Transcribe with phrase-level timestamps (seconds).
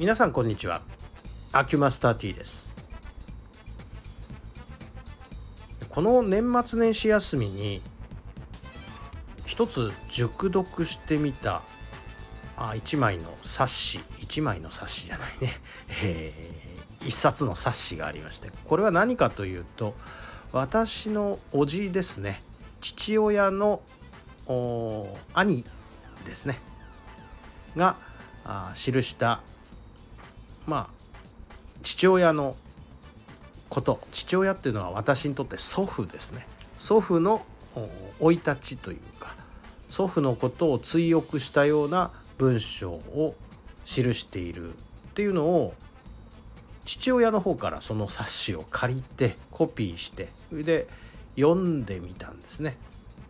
[0.00, 0.80] 皆さんこんにちは。
[1.52, 2.74] アキュマスター T です。
[5.90, 7.82] この年末年始休みに
[9.44, 11.60] 一つ熟読してみた
[12.56, 15.60] あ1枚の冊子1枚の冊子じゃないね、
[16.02, 19.94] えー、1冊の冊子がありましてこれは何かというと
[20.52, 22.42] 私の叔父ですね。
[22.80, 23.82] 父親の
[25.34, 25.66] 兄
[26.24, 26.58] ですね。
[27.76, 27.96] が
[28.46, 29.42] あ記した
[30.66, 31.00] まあ
[31.82, 32.56] 父親の
[33.68, 34.00] こと。
[34.12, 36.46] 父親っていうのは私にとって祖父ですね。
[36.76, 37.44] 祖父の
[38.18, 39.34] 生い立ちというか
[39.88, 43.36] 祖父のことを追憶したような文章を
[43.84, 44.76] 記しているっ
[45.14, 45.74] ていうのを
[46.84, 50.88] 父親の方からその冊子を借りてコピーしてそれで
[51.36, 52.76] 読んでみたんですね。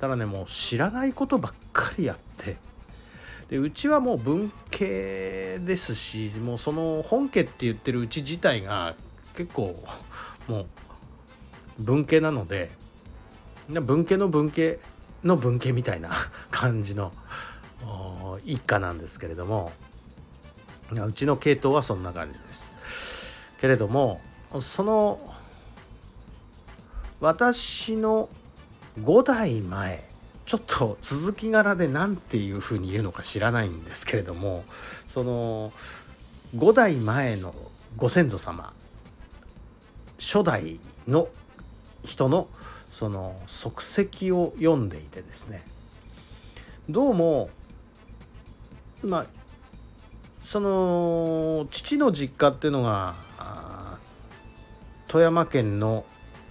[0.00, 2.56] ただねもう知らないことばっかりやって
[3.50, 8.94] でうちはもう文系ですしもうその本家って言ってるうち自体が
[9.34, 9.82] 結構
[10.48, 10.66] もう
[11.78, 12.70] 文系なので
[13.68, 14.80] 文系の文系
[15.22, 16.10] の文系みたいな
[16.50, 17.12] 感じの
[18.44, 19.72] 一家なんですけれども
[20.90, 22.72] うちの系統はそんな感じです。
[23.60, 24.20] けれども
[24.60, 25.18] その
[27.20, 28.28] 私の
[29.00, 30.08] 5代前
[30.46, 34.64] ちょっと続き柄で何ていうふうに言うのか知らないんですけれども
[35.08, 35.72] その
[36.56, 37.52] 5代前の
[37.96, 38.72] ご先祖様
[40.20, 41.28] 初代の
[42.04, 42.48] 人の
[42.90, 45.62] その足跡を読んでいてですね
[46.88, 47.50] どうも
[49.02, 49.26] まあ
[50.40, 53.16] その父の実家っていうのが
[55.08, 56.04] 富山県の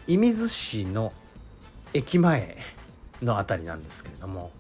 [0.08, 1.14] 射水市の
[1.94, 2.58] 駅前
[3.22, 4.52] の辺りなんですけれども、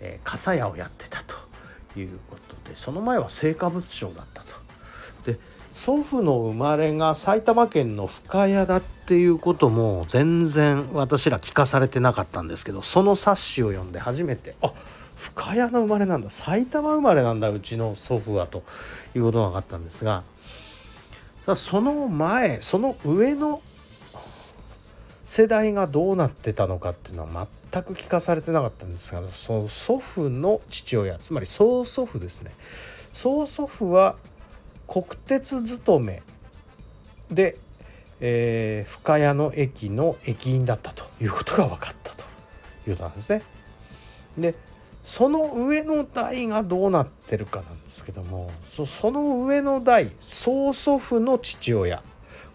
[0.00, 1.34] えー、傘屋をやってたと
[1.98, 4.54] いうことでその前は青果物商だったと。
[5.26, 5.38] で
[5.74, 14.72] 祖父の生まれが埼玉県の深谷だっていうことも全然私ら聞かされてなかったんですけどその冊子を読んで初めてあ
[15.16, 18.62] 深谷の生まれなんだ埼玉生まれなんだうちの祖父はと
[19.16, 20.22] いうことが分かったんですが
[21.56, 23.60] その前その上の
[25.26, 32.52] 世代がどうなってたのかっていうのは全く聞かされてなかったんですがその祖父の父親つまり曽祖父ですね
[33.12, 34.16] 曽祖父は
[34.86, 36.22] 国鉄勤め
[37.30, 37.56] で、
[38.20, 42.24] えー、深谷の駅の駅員だったということが分かったと
[42.86, 43.42] いうことなんですね。
[44.36, 44.54] で
[45.04, 48.50] その上の代がどうなってるかなんですけども
[48.86, 52.02] その上の代曽祖父の父親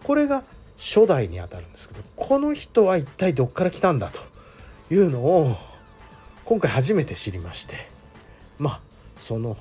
[0.02, 0.42] これが
[0.80, 4.20] 初代にあたるんですけどこの人は一体どっから来たんだと
[4.92, 5.54] いうのを
[6.46, 7.76] 今回初めて知りまして
[8.58, 8.80] まあ
[9.18, 9.58] その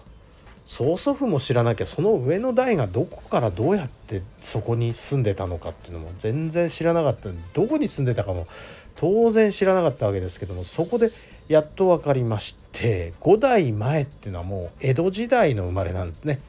[0.66, 8.48] 曽祖父も知らなきゃその上の代がどこからどうやってそこに住んでたのかっていうのも全然知らなかったどこに住んでたかも
[8.96, 11.12] 当然知らなかったわけですけどもそこで
[11.50, 16.40] やっと分かりまして5代前っていうのはもう江戸時代の生まれなんですね。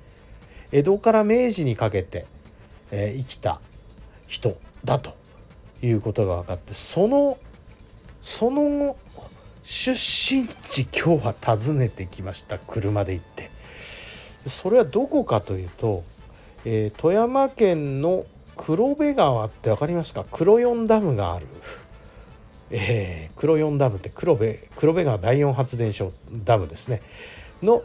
[0.70, 2.26] 江戸から明治にかけて、
[2.92, 3.60] えー、生きた
[4.30, 5.12] 人だと
[5.82, 7.36] いうことが分かってその
[8.22, 8.96] その
[9.64, 13.50] 出身地今日は訪ねてきました車で行って。
[14.46, 16.02] それはどこかというと、
[16.64, 18.24] えー、富山県の
[18.56, 20.24] 黒部川って分かりますか？
[20.30, 21.46] 黒四ダムがある、
[22.70, 27.02] えー、黒四ダムって黒部黒部川第四発電所ダムですね。
[27.62, 27.82] の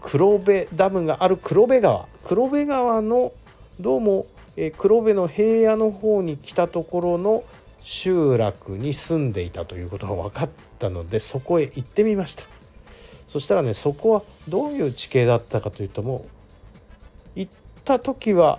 [0.00, 2.08] 黒部ダムがある黒部川。
[2.24, 3.32] 黒部川の
[3.78, 4.26] どうも
[4.56, 7.44] え黒部の平野の方に来たところの
[7.80, 10.48] 集落に住んでいたということが分かっ
[10.78, 12.44] たのでそこへ行ってみました。
[13.32, 16.26] そしたらねそこはどういう地形だったかというとも
[17.34, 17.52] う行っ
[17.82, 18.58] た時は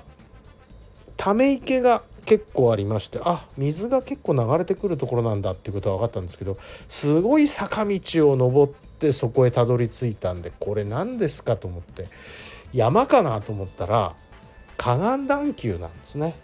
[1.16, 6.58] ため池が結構ありましてあ水が結構流れてくるところなんだっていうことは分かったんですけど
[6.90, 8.00] すごい坂道
[8.32, 12.08] を登ってそこへたどり着いたんでこれ何ですかと思って
[12.74, 14.16] 山かなと思ったら
[14.78, 16.36] 河岸段丘なんですね。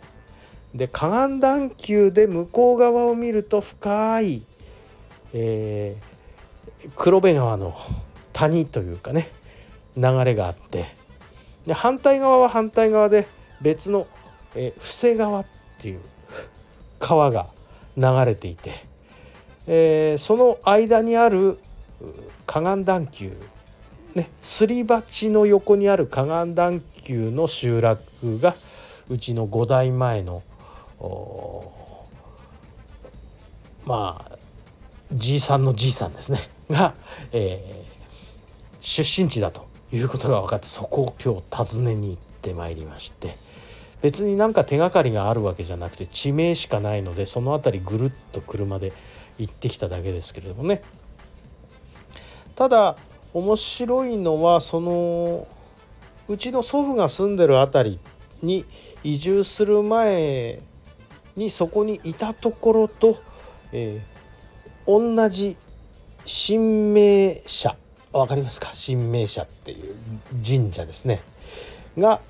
[0.74, 4.44] で河岸段丘で向こう側を見ると深い、
[5.34, 7.76] えー、黒部川の
[8.34, 9.31] 谷というかね
[9.98, 10.86] 流れがあって
[11.66, 13.28] で反対側は反対側で
[13.62, 14.08] 別の、
[14.56, 15.46] えー、布施川っ
[15.80, 16.02] ていう
[17.00, 17.48] 川が
[17.98, 18.86] 流れていて、
[19.66, 21.58] えー、その間にある
[22.46, 23.31] 河岸段丘
[24.19, 28.56] ねすり鉢の横にある河岸段丘の集落が
[29.10, 30.44] うちの5代前の
[33.86, 34.38] まあ
[35.12, 36.39] じいさんのじいさんですね。
[36.69, 36.94] が、
[37.31, 43.38] えー、出身地だということが分かってそこを今日訪ねに行ってまいりまして。
[44.01, 48.94] 別になんか手がかりがあるわけじゃなくて地名しかないのでその辺りぐるっと車で
[49.38, 50.81] 行ってきただけですけれどもね。
[52.56, 52.95] ただ
[53.34, 55.48] 面白いのはその
[56.28, 58.00] うちの祖父が住んでる辺り
[58.42, 58.66] に
[59.04, 60.60] 移住する前
[61.36, 63.18] にそこにいたところと、
[63.72, 65.58] えー、同じ
[66.26, 67.76] 神明社。
[68.12, 68.72] 分かりますか？
[68.74, 69.96] 神明社っていう
[70.44, 71.22] 神社ですね。
[71.98, 72.22] が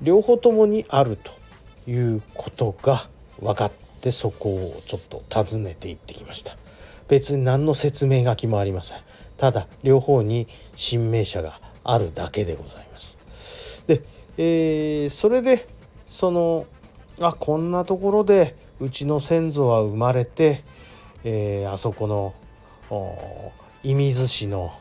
[0.00, 3.08] 両方ともにあるということが
[3.40, 6.56] 分かってそこをちょっと訪ねて行ってきました。
[7.08, 8.98] 別に何の説明書きもありません。
[9.38, 10.46] ただ両方に
[10.76, 13.84] 神明社があるだけでございます。
[13.86, 14.02] で、
[14.36, 15.66] えー、それで
[16.06, 16.66] その
[17.20, 20.62] あこんなところでうちの先祖は生まれて、
[21.24, 22.34] えー、あそこの
[23.82, 24.72] 射水市の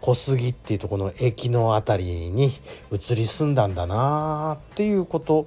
[0.00, 2.52] 小杉っていうとこの駅の辺りに
[2.92, 5.46] 移り住んだんだなっていうこと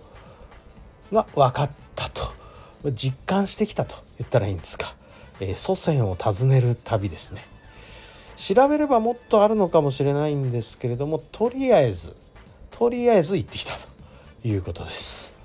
[1.14, 2.38] が分かったと。
[2.94, 4.96] 実感してきたと言ったらいいんですか、
[5.40, 7.46] えー、祖先を訪ねる旅ですね。
[8.38, 12.16] 調べればもっとあるのかもしれないんですけれどもとりあえず
[12.70, 15.36] とりあえず行ってきたということです。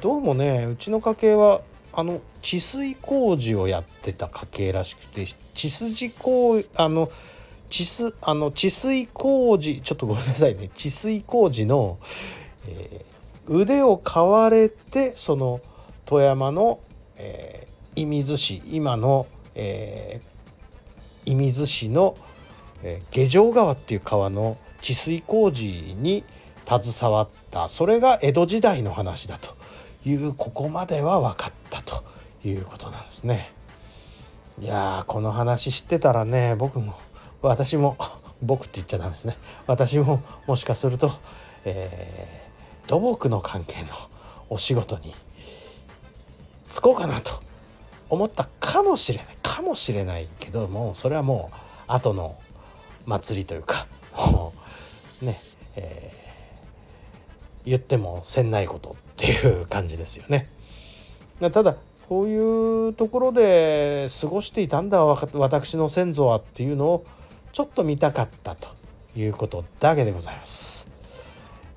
[0.00, 7.10] どうもねうちの家系はあの治水工事をやってた家系らしくて治筋工あの
[7.68, 10.70] 治水あの治水工事ちょっとごめんなさいね。
[10.74, 11.98] 治水工事の、
[12.68, 15.60] えー、腕を買われてその
[16.04, 16.78] 富山の、
[17.16, 19.26] えー、射水市今の、
[19.56, 20.39] えー、
[21.26, 22.16] 射水市の、
[22.82, 26.24] え、下城川っていう川の治水工事に
[26.66, 29.56] 携わったそれが江戸時代の話だと
[30.08, 32.04] いうここまでは分かったと
[32.44, 33.52] いうことなんですね。
[34.60, 36.94] いやこの話知ってたらね僕も
[37.40, 37.96] 私も
[38.42, 39.36] 僕って言っちゃダメですね
[39.66, 41.10] 私ももしかすると、
[41.64, 43.88] えー、土木の関係の
[44.50, 45.14] お仕事に
[46.68, 47.42] 就こうかなと
[48.10, 52.36] 思ったかもしれないかもしれないけどもそれはもう後の
[53.06, 54.52] 祭りというかも
[55.22, 55.40] うね、
[55.76, 60.48] えー、言ってもせんないことっていう感じですよね。
[61.40, 61.76] ただ
[62.08, 67.04] こういうところで過ごしていたんだ私の先祖はっていうのを
[67.52, 68.68] ちょっと見たかったと
[69.16, 70.88] いうことだけでございます。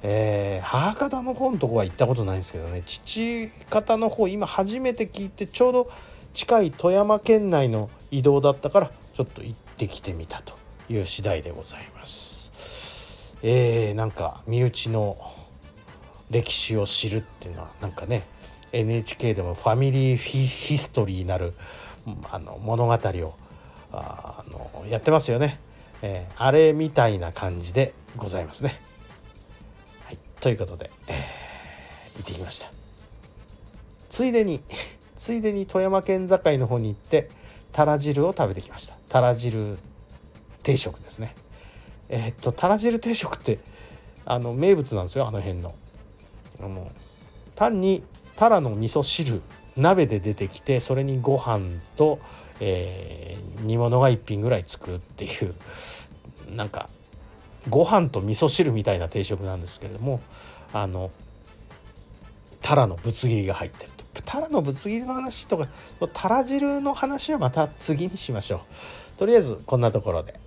[0.02, 5.92] えー、母方の方のとこは行ったことないんですけどね父方の方今初めて聞いてちょうど
[6.34, 10.54] 近い富山県内の移動だったからちょっと行ってきてみたと
[10.90, 13.34] いう次第でございます。
[13.44, 15.18] えー、なんか身内の
[16.32, 18.24] 歴史を知るっていうのはなんかね
[18.72, 21.54] NHK でもファミリーヒストリーなる
[22.32, 23.34] あの物語を
[23.92, 25.60] あのやってますよね、
[26.02, 28.82] えー、あれみたいな感じでございますね。
[30.06, 32.72] はい、ということで、えー、行ってきました。
[34.10, 34.62] ついでに
[35.24, 37.30] ついでに富山県境の方に行って
[37.72, 38.96] たら汁を食べてきました。
[39.08, 39.78] たら汁
[40.64, 41.34] 定食ですね。
[42.10, 43.60] えー、っとたら汁定食って
[44.26, 45.74] あの名物なんですよあの辺の。
[46.60, 46.92] あの
[47.56, 48.04] 単に
[48.36, 49.42] たらの味噌汁
[49.78, 52.20] 鍋で出てきてそれにご飯と
[52.60, 55.56] えー、煮物が1品ぐらいつくっていう
[56.54, 56.90] なんか
[57.70, 60.22] ご飯と味噌汁みたいな定食なんですけれども
[60.74, 61.12] あの
[62.62, 63.93] タラのぶつ切りが入ってる
[64.34, 65.68] タラのぶつ切りの話とか
[66.12, 68.60] タラ汁の話はまた次にしましょう。
[69.20, 70.40] とりあえずこんなところで。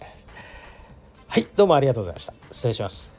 [1.29, 2.35] はいどうもありがとうございました。
[2.51, 3.16] 失礼します。